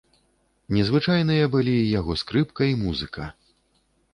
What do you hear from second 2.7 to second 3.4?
і музыка.